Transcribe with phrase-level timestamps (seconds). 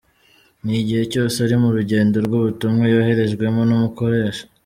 [0.63, 4.43] N’ igihe cyose ari mu rugendo rw’ubutumwa yoherejwemo n’umukoresha.